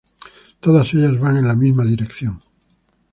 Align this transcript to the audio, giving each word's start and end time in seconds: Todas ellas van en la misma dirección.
Todas 0.59 0.95
ellas 0.95 1.19
van 1.19 1.37
en 1.37 1.47
la 1.47 1.53
misma 1.53 1.85
dirección. 1.85 2.39